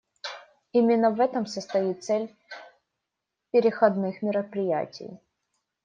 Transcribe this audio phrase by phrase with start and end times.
[0.71, 2.35] Именно в этом состоит цель
[3.51, 5.19] переходных мероприятий.